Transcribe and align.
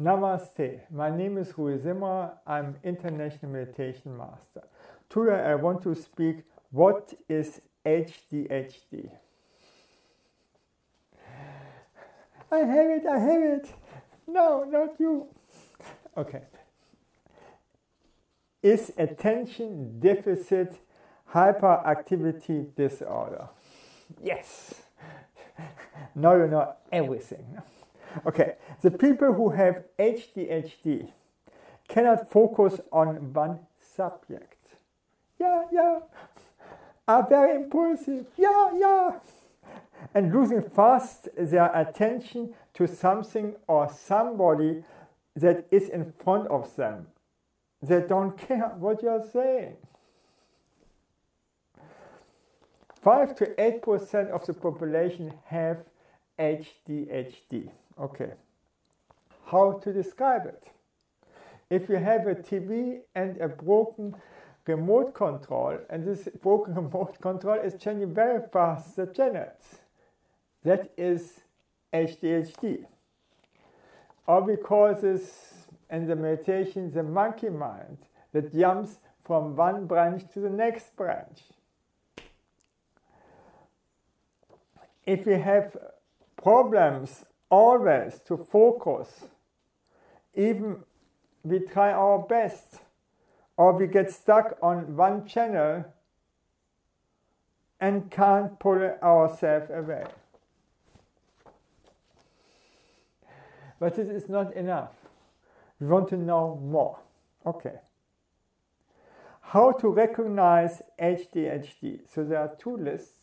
Namaste. 0.00 0.80
My 0.90 1.14
name 1.14 1.36
is 1.36 1.52
Rui 1.58 1.76
Zimmer. 1.76 2.32
I'm 2.46 2.76
International 2.82 3.52
Meditation 3.52 4.16
Master. 4.16 4.62
Today 5.10 5.42
I 5.42 5.56
want 5.56 5.82
to 5.82 5.94
speak 5.94 6.36
what 6.70 7.12
is 7.28 7.60
HDHD. 7.84 9.10
I 12.50 12.56
have 12.56 12.90
it, 12.90 13.06
I 13.06 13.18
have 13.18 13.42
it. 13.42 13.74
No, 14.26 14.64
not 14.64 14.98
you. 14.98 15.26
Okay. 16.16 16.44
Is 18.62 18.92
attention 18.96 20.00
deficit 20.00 20.80
hyperactivity 21.34 22.74
disorder? 22.74 23.48
Yes. 24.22 24.80
no, 26.14 26.36
you 26.36 26.48
know 26.48 26.72
everything. 26.90 27.58
Okay, 28.26 28.54
the 28.82 28.90
people 28.90 29.32
who 29.32 29.50
have 29.50 29.84
HDHD 29.98 31.10
cannot 31.88 32.30
focus 32.30 32.80
on 32.92 33.32
one 33.32 33.60
subject. 33.78 34.56
Yeah, 35.38 35.64
yeah. 35.72 36.00
Are 37.08 37.26
very 37.28 37.56
impulsive. 37.56 38.26
Yeah, 38.36 38.70
yeah. 38.76 39.18
And 40.14 40.32
losing 40.32 40.62
fast 40.62 41.28
their 41.36 41.74
attention 41.74 42.54
to 42.74 42.86
something 42.86 43.54
or 43.66 43.90
somebody 43.90 44.84
that 45.34 45.66
is 45.70 45.88
in 45.88 46.12
front 46.12 46.48
of 46.48 46.74
them. 46.76 47.06
They 47.82 48.00
don't 48.00 48.36
care 48.36 48.72
what 48.78 49.02
you're 49.02 49.26
saying. 49.32 49.76
5 53.02 53.34
to 53.36 53.46
8% 53.46 54.30
of 54.30 54.44
the 54.46 54.52
population 54.52 55.32
have 55.46 55.78
HDHD. 56.38 57.70
Okay. 57.98 58.32
How 59.46 59.72
to 59.72 59.92
describe 59.92 60.46
it? 60.46 60.70
If 61.68 61.88
you 61.88 61.96
have 61.96 62.26
a 62.26 62.34
TV 62.34 63.00
and 63.14 63.36
a 63.40 63.48
broken 63.48 64.16
remote 64.66 65.14
control, 65.14 65.78
and 65.88 66.06
this 66.06 66.28
broken 66.42 66.74
remote 66.74 67.20
control 67.20 67.58
is 67.58 67.74
changing 67.80 68.14
very 68.14 68.40
fast 68.52 68.96
the 68.96 69.06
channels, 69.06 69.80
that 70.64 70.92
is 70.96 71.40
HDHD. 71.92 72.84
Or 74.26 74.42
we 74.42 74.56
call 74.56 74.94
this 74.94 75.66
in 75.90 76.06
the 76.06 76.16
meditation 76.16 76.92
the 76.92 77.02
monkey 77.02 77.48
mind 77.48 77.98
that 78.32 78.54
jumps 78.54 78.98
from 79.24 79.56
one 79.56 79.86
branch 79.86 80.22
to 80.34 80.40
the 80.40 80.50
next 80.50 80.96
branch. 80.96 81.40
If 85.04 85.26
we 85.26 85.34
have 85.34 85.76
problems 86.42 87.24
always 87.50 88.20
to 88.26 88.36
focus, 88.36 89.26
even 90.34 90.84
we 91.42 91.58
try 91.58 91.92
our 91.92 92.18
best, 92.18 92.80
or 93.56 93.76
we 93.76 93.86
get 93.86 94.10
stuck 94.10 94.56
on 94.62 94.96
one 94.96 95.26
channel 95.26 95.84
and 97.80 98.10
can't 98.10 98.58
pull 98.58 98.80
ourselves 99.02 99.70
away. 99.70 100.04
But 103.78 103.96
this 103.96 104.08
is 104.08 104.28
not 104.28 104.54
enough. 104.54 104.92
We 105.80 105.86
want 105.86 106.08
to 106.10 106.16
know 106.16 106.60
more. 106.62 106.98
Okay. 107.46 107.80
How 109.40 109.72
to 109.72 109.88
recognize 109.88 110.82
HDHD. 111.00 112.00
So 112.14 112.22
there 112.22 112.38
are 112.38 112.54
two 112.58 112.76
lists, 112.76 113.19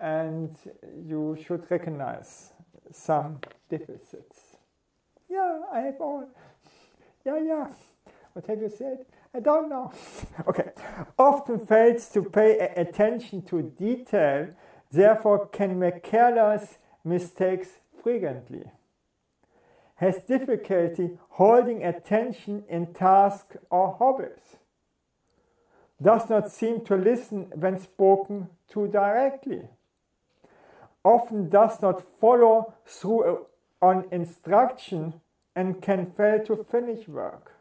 and 0.00 0.56
you 1.06 1.36
should 1.46 1.70
recognize 1.70 2.52
some 2.92 3.40
deficits. 3.68 4.56
Yeah, 5.28 5.60
I 5.72 5.80
have 5.80 6.00
all. 6.00 6.28
Yeah, 7.24 7.38
yeah. 7.38 7.68
What 8.32 8.46
have 8.46 8.60
you 8.60 8.68
said? 8.68 9.06
I 9.34 9.40
don't 9.40 9.68
know. 9.68 9.92
okay. 10.48 10.70
Often 11.18 11.66
fails 11.66 12.08
to 12.10 12.22
pay 12.22 12.58
attention 12.76 13.42
to 13.42 13.62
detail, 13.62 14.48
therefore 14.90 15.46
can 15.46 15.78
make 15.78 16.02
careless 16.02 16.78
mistakes 17.04 17.68
frequently. 18.02 18.64
Has 19.96 20.22
difficulty 20.22 21.18
holding 21.30 21.82
attention 21.82 22.64
in 22.68 22.92
tasks 22.92 23.56
or 23.70 23.96
hobbies. 23.98 24.56
Does 26.00 26.28
not 26.28 26.52
seem 26.52 26.84
to 26.84 26.96
listen 26.96 27.50
when 27.54 27.80
spoken 27.80 28.48
to 28.68 28.86
directly 28.86 29.68
often 31.06 31.48
does 31.48 31.80
not 31.80 32.02
follow 32.20 32.74
through 32.84 33.46
on 33.80 34.04
instruction 34.10 35.20
and 35.54 35.80
can 35.80 36.04
fail 36.04 36.44
to 36.44 36.64
finish 36.64 37.06
work, 37.06 37.52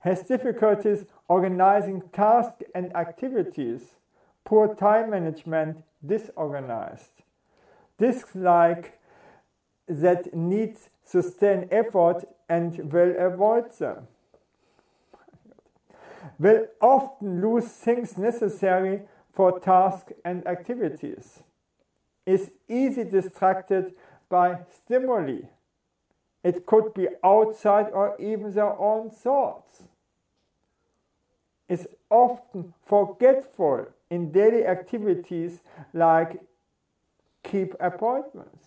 has 0.00 0.22
difficulties 0.22 1.04
organizing 1.28 2.02
tasks 2.12 2.64
and 2.74 2.94
activities, 2.96 3.94
poor 4.44 4.74
time 4.74 5.10
management, 5.10 5.84
disorganized, 6.04 7.22
dislike 7.96 8.98
that 9.86 10.34
needs 10.34 10.90
sustained 11.04 11.68
effort 11.70 12.24
and 12.48 12.92
will 12.92 13.14
avoid 13.18 13.70
them, 13.78 14.08
will 16.40 16.66
often 16.80 17.40
lose 17.40 17.68
things 17.68 18.18
necessary 18.18 19.02
for 19.32 19.60
tasks 19.60 20.12
and 20.24 20.44
activities 20.48 21.44
is 22.30 22.50
easy 22.68 23.04
distracted 23.04 23.92
by 24.28 24.60
stimuli. 24.70 25.40
It 26.42 26.64
could 26.64 26.94
be 26.94 27.08
outside 27.22 27.88
or 27.92 28.16
even 28.20 28.54
their 28.54 28.78
own 28.78 29.10
thoughts. 29.10 29.82
Is 31.68 31.86
often 32.08 32.74
forgetful 32.84 33.86
in 34.10 34.32
daily 34.32 34.64
activities 34.64 35.60
like 35.92 36.40
keep 37.44 37.74
appointments. 37.78 38.66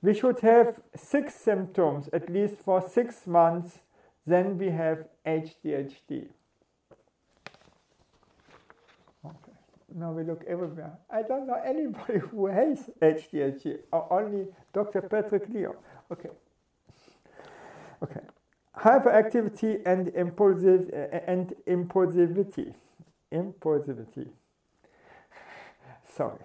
We 0.00 0.14
should 0.14 0.40
have 0.40 0.80
six 0.94 1.34
symptoms 1.34 2.08
at 2.12 2.30
least 2.30 2.58
for 2.64 2.80
six 2.80 3.26
months, 3.26 3.78
then 4.24 4.56
we 4.56 4.70
have 4.70 5.08
HDHD. 5.26 6.28
Now 9.98 10.12
we 10.12 10.22
look 10.22 10.44
everywhere. 10.46 10.92
I 11.10 11.22
don't 11.22 11.46
know 11.46 11.60
anybody 11.64 12.18
who 12.30 12.46
has 12.46 12.90
HDHD, 13.00 13.78
or 13.92 14.12
only 14.12 14.46
Dr. 14.72 15.02
Patrick 15.02 15.48
Leo. 15.48 15.76
Okay. 16.12 16.30
Okay. 18.02 18.20
Hyperactivity 18.76 19.82
and 19.84 20.08
impulsive 20.08 20.90
uh, 20.92 21.18
and 21.26 21.54
impulsivity. 21.66 22.74
Impulsivity. 23.32 24.28
Sorry. 26.16 26.38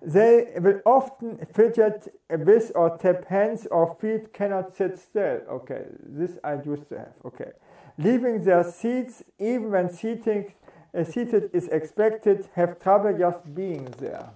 They 0.00 0.52
will 0.56 0.80
often 0.86 1.44
fidget 1.52 2.14
with 2.30 2.70
or 2.74 2.96
tap 2.98 3.26
hands 3.26 3.66
or 3.70 3.96
feet, 4.00 4.32
cannot 4.32 4.74
sit 4.76 4.98
still. 4.98 5.40
Okay, 5.50 5.86
this 6.00 6.38
I 6.44 6.54
used 6.54 6.88
to 6.90 6.98
have. 6.98 7.14
Okay. 7.24 7.50
Leaving 7.98 8.44
their 8.44 8.62
seats 8.62 9.24
even 9.40 9.72
when 9.72 9.90
sitting 9.90 10.52
a 10.98 11.04
seated 11.04 11.50
is 11.52 11.68
expected, 11.68 12.48
have 12.54 12.80
trouble 12.80 13.16
just 13.16 13.54
being 13.54 13.84
there. 13.98 14.28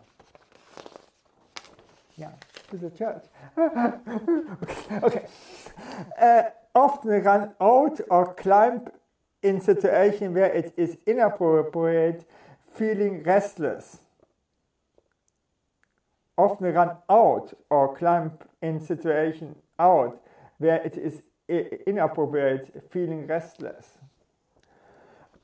Yeah, 2.17 2.31
to 2.71 2.77
the 2.77 2.91
church. 2.91 3.25
okay. 3.59 5.03
okay. 5.03 5.27
Uh, 6.21 6.43
often 6.73 7.11
run 7.23 7.51
out 7.61 8.01
or 8.09 8.35
climb 8.35 8.83
in 9.43 9.61
situation 9.61 10.35
where 10.35 10.53
it 10.53 10.73
is 10.77 10.99
inappropriate, 11.05 12.25
feeling 12.73 13.25
restless. 13.25 13.99
Often 16.39 16.73
run 16.73 16.97
out 17.11 17.53
or 17.71 17.97
climb 17.97 18.39
in 18.63 18.81
situation 18.81 19.57
out 19.81 20.23
where 20.59 20.81
it 20.83 20.97
is 20.97 21.23
inappropriate, 21.49 22.89
feeling 22.93 23.27
restless 23.27 23.99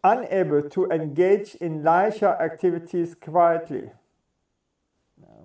unable 0.04 0.62
to 0.62 0.86
engage 0.86 1.54
in 1.56 1.82
leisure 1.82 2.36
activities 2.40 3.14
quietly. 3.14 3.90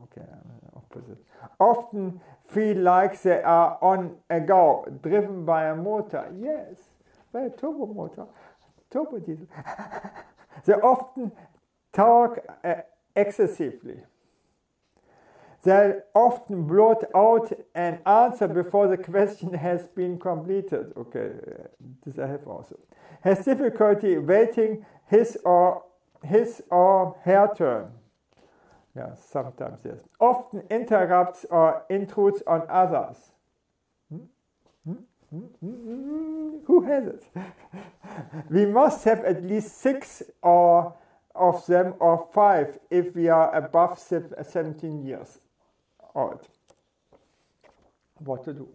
Okay, 0.04 0.28
opposite. 0.76 1.18
Often 1.60 2.22
feel 2.48 2.78
like 2.78 3.22
they 3.22 3.42
are 3.42 3.78
on 3.82 4.18
a 4.30 4.40
go, 4.40 4.86
driven 5.02 5.46
by 5.46 5.66
a 5.66 5.76
motor. 5.76 6.32
Yes, 6.40 6.76
by 7.32 7.42
a 7.42 7.50
turbo 7.50 7.88
motor, 7.88 8.26
turbo 8.92 9.20
diesel. 9.20 9.48
they 10.66 10.74
often 10.74 11.32
talk 11.92 12.40
uh, 12.64 12.76
excessively. 13.16 13.98
They 15.64 15.94
often 16.14 16.68
blurt 16.68 17.06
out 17.16 17.54
an 17.74 18.00
answer 18.06 18.50
before 18.50 18.90
the 18.90 18.98
question 18.98 19.54
has 19.54 19.88
been 19.88 20.20
completed. 20.20 20.92
Okay, 20.98 21.32
this 22.06 22.20
I 22.20 22.28
have 22.28 22.46
also. 22.46 22.78
Has 23.22 23.46
difficulty 23.46 24.18
waiting 24.18 24.86
his 25.08 25.38
or 25.46 25.84
his 26.22 26.62
or 26.70 27.16
her 27.24 27.50
turn. 27.56 27.92
Yeah, 28.94 29.16
sometimes 29.16 29.80
yes. 29.86 30.00
Often 30.20 30.64
interrupts 30.70 31.46
or 31.50 31.86
intrudes 31.90 32.44
on 32.46 32.64
others. 32.68 33.18
Who 35.32 36.82
has 36.82 37.08
it? 37.08 37.24
we 38.50 38.66
must 38.66 39.06
have 39.06 39.24
at 39.24 39.44
least 39.44 39.78
six 39.80 40.22
or 40.42 40.94
of 41.34 41.66
them 41.68 41.96
or 42.00 42.28
five 42.34 42.78
if 42.92 43.16
we 43.16 43.30
are 43.30 43.56
above 43.56 43.98
17 43.98 45.06
years 45.06 45.40
old. 46.16 46.48
What 48.20 48.44
to 48.46 48.54
do? 48.54 48.70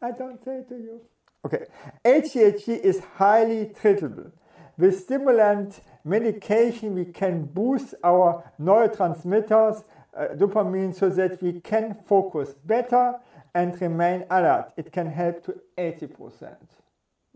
I 0.00 0.12
don't 0.12 0.42
say 0.44 0.62
to 0.68 0.74
you. 0.74 1.00
Okay, 1.44 1.66
ADHD 2.04 2.80
is 2.80 3.00
highly 3.16 3.66
treatable. 3.66 4.32
With 4.76 5.00
stimulant 5.00 5.80
medication, 6.04 6.94
we 6.94 7.06
can 7.06 7.44
boost 7.44 7.94
our 8.04 8.52
neurotransmitters, 8.60 9.84
uh, 10.16 10.26
dopamine, 10.34 10.94
so 10.94 11.08
that 11.10 11.42
we 11.42 11.60
can 11.60 11.96
focus 12.06 12.54
better 12.64 13.14
and 13.54 13.80
remain 13.80 14.24
alert. 14.30 14.72
It 14.76 14.92
can 14.92 15.10
help 15.10 15.44
to 15.46 15.60
80%. 15.76 16.56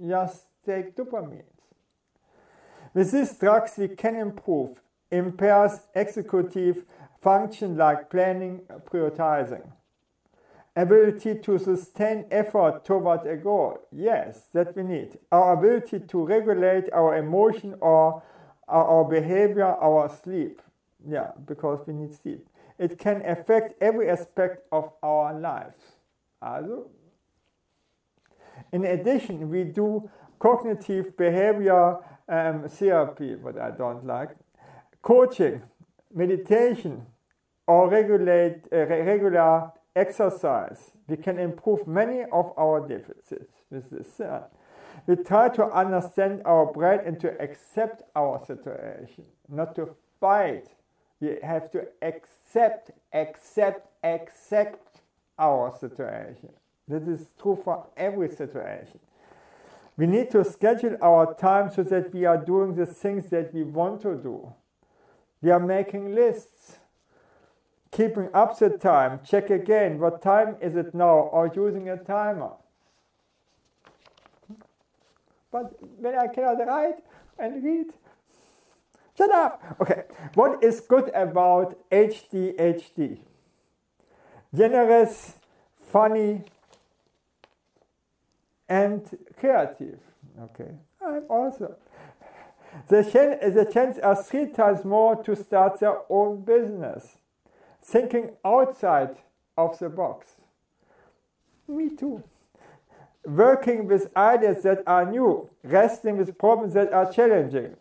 Just 0.08 0.44
take 0.64 0.94
dopamine. 0.94 1.42
With 2.94 3.10
these 3.10 3.36
drugs, 3.38 3.72
we 3.76 3.88
can 3.88 4.16
improve 4.16 4.80
impairs 5.10 5.80
executive 5.94 6.84
function 7.22 7.76
like 7.76 8.10
planning, 8.10 8.60
prioritizing. 8.90 9.62
Ability 10.74 11.36
to 11.36 11.58
sustain 11.58 12.24
effort 12.30 12.84
toward 12.84 13.26
a 13.26 13.36
goal. 13.36 13.78
Yes, 13.92 14.48
that 14.52 14.74
we 14.74 14.82
need. 14.82 15.18
Our 15.30 15.52
ability 15.52 16.00
to 16.00 16.26
regulate 16.26 16.90
our 16.92 17.16
emotion 17.16 17.76
or 17.80 18.22
our 18.68 19.04
behavior, 19.04 19.66
our 19.66 20.08
sleep. 20.08 20.60
Yeah, 21.06 21.32
because 21.46 21.86
we 21.86 21.94
need 21.94 22.14
sleep. 22.14 22.48
It 22.78 22.98
can 22.98 23.22
affect 23.24 23.80
every 23.82 24.08
aspect 24.08 24.66
of 24.72 24.90
our 25.02 25.38
lives. 25.38 25.82
Also, 26.40 26.88
in 28.72 28.84
addition, 28.84 29.50
we 29.50 29.64
do 29.64 30.10
cognitive 30.38 31.16
behavior 31.16 31.98
um, 32.28 32.68
therapy, 32.68 33.34
what 33.34 33.58
I 33.58 33.70
don't 33.70 34.06
like, 34.06 34.30
coaching, 35.02 35.62
meditation, 36.14 37.06
or 37.66 37.88
regulate, 37.88 38.64
uh, 38.72 38.86
regular 38.86 39.70
exercise, 39.94 40.90
we 41.08 41.16
can 41.16 41.38
improve 41.38 41.86
many 41.86 42.22
of 42.32 42.52
our 42.56 42.86
deficits 42.86 43.52
with 43.70 43.90
this. 43.90 44.20
Uh, 44.20 44.42
we 45.06 45.16
try 45.16 45.48
to 45.48 45.64
understand 45.64 46.42
our 46.44 46.66
brain 46.66 47.00
and 47.04 47.20
to 47.20 47.40
accept 47.40 48.02
our 48.14 48.44
situation, 48.46 49.24
not 49.48 49.74
to 49.74 49.94
fight. 50.20 50.66
We 51.20 51.38
have 51.42 51.70
to 51.72 51.86
accept, 52.02 52.90
accept, 53.12 53.88
accept 54.02 55.00
our 55.38 55.74
situation. 55.78 56.50
This 56.88 57.06
is 57.08 57.28
true 57.40 57.58
for 57.62 57.86
every 57.96 58.28
situation. 58.28 59.00
We 59.96 60.06
need 60.06 60.30
to 60.30 60.44
schedule 60.44 60.96
our 61.02 61.34
time 61.34 61.70
so 61.72 61.82
that 61.84 62.12
we 62.12 62.24
are 62.24 62.38
doing 62.38 62.74
the 62.74 62.86
things 62.86 63.30
that 63.30 63.52
we 63.52 63.62
want 63.62 64.02
to 64.02 64.14
do. 64.16 64.52
We 65.42 65.50
are 65.50 65.60
making 65.60 66.14
lists 66.14 66.78
keeping 67.90 68.30
up 68.32 68.58
the 68.58 68.70
time, 68.70 69.20
check 69.22 69.50
again, 69.50 69.98
what 69.98 70.22
time 70.22 70.56
is 70.60 70.74
it 70.74 70.94
now, 70.94 71.18
or 71.30 71.52
using 71.54 71.88
a 71.90 71.96
timer. 71.96 72.52
But 75.52 75.74
when 75.98 76.18
I 76.18 76.26
cannot 76.28 76.66
write 76.66 77.04
and 77.38 77.62
read, 77.62 77.86
shut 79.16 79.30
up! 79.30 79.76
Okay, 79.80 80.04
what 80.34 80.64
is 80.64 80.80
good 80.80 81.10
about 81.14 81.78
HDHD? 81.90 83.18
Generous, 84.54 85.34
funny, 85.90 86.44
and 88.68 89.02
creative. 89.36 89.98
Okay, 90.40 90.70
I'm 91.04 91.24
also. 91.28 91.76
The, 92.88 93.02
ch- 93.02 93.54
the 93.54 93.68
chance 93.72 93.98
are 93.98 94.16
three 94.16 94.46
times 94.46 94.84
more 94.84 95.22
to 95.24 95.36
start 95.36 95.80
their 95.80 95.98
own 96.08 96.42
business 96.42 97.16
thinking 97.82 98.30
outside 98.44 99.16
of 99.58 99.78
the 99.78 99.88
box. 99.88 100.36
Me 101.68 101.90
too. 101.90 102.22
Working 103.24 103.86
with 103.86 104.16
ideas 104.16 104.62
that 104.62 104.82
are 104.86 105.08
new, 105.08 105.50
wrestling 105.62 106.16
with 106.16 106.36
problems 106.38 106.74
that 106.74 106.92
are 106.92 107.12
challenging. 107.12 107.76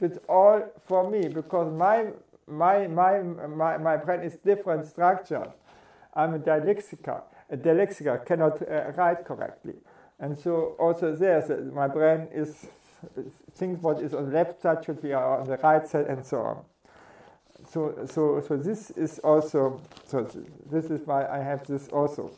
It's 0.00 0.18
all 0.28 0.62
for 0.84 1.10
me 1.10 1.28
because 1.28 1.72
my, 1.72 2.08
my, 2.46 2.86
my, 2.86 3.22
my, 3.22 3.78
my 3.78 3.96
brain 3.96 4.20
is 4.20 4.36
different 4.36 4.86
structure. 4.86 5.52
I'm 6.14 6.34
a 6.34 6.38
dyslexic. 6.38 7.22
A 7.50 7.56
dyslexic 7.56 8.26
cannot 8.26 8.60
uh, 8.62 8.92
write 8.96 9.24
correctly. 9.24 9.74
And 10.18 10.36
so 10.36 10.76
also 10.78 11.14
there, 11.14 11.46
my 11.72 11.88
brain 11.88 12.28
is, 12.32 12.66
things 13.52 13.82
what 13.82 14.00
is 14.00 14.14
on 14.14 14.26
the 14.26 14.32
left 14.32 14.62
side 14.62 14.84
should 14.84 15.00
be 15.02 15.12
on 15.12 15.46
the 15.46 15.56
right 15.58 15.86
side 15.86 16.06
and 16.06 16.24
so 16.24 16.38
on 16.38 16.64
so 17.70 18.06
so 18.06 18.40
so 18.46 18.56
this 18.56 18.90
is 18.92 19.18
also 19.20 19.80
so 20.06 20.28
this 20.70 20.86
is 20.86 21.06
why 21.06 21.26
I 21.26 21.38
have 21.38 21.66
this 21.66 21.88
also, 21.88 22.30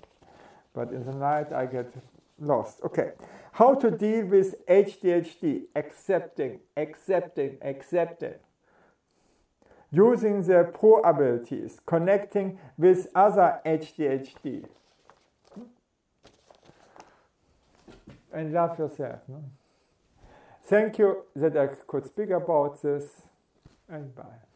but 0.73 0.91
in 0.91 1.05
the 1.05 1.13
night 1.13 1.53
I 1.53 1.67
get 1.67 1.93
lost. 2.39 2.81
Okay, 2.85 3.13
how 3.53 3.75
to 3.75 3.91
deal 3.91 4.27
with 4.27 4.55
ADHD? 4.67 5.63
Accepting, 5.75 6.61
accepting, 6.77 7.59
accepting. 7.63 8.35
Using 9.91 10.43
the 10.43 10.71
pro 10.73 11.01
abilities, 11.01 11.81
connecting 11.87 12.59
with 12.77 13.09
other 13.15 13.61
ADHD. 13.65 14.67
And 18.31 18.53
love 18.53 18.79
yourself. 18.79 19.21
No? 19.27 19.43
Thank 20.69 20.99
you 20.99 21.25
that 21.35 21.57
I 21.57 21.67
could 21.67 22.05
speak 22.05 22.29
about 22.29 22.83
this, 22.83 23.23
and 23.89 24.15
bye. 24.15 24.48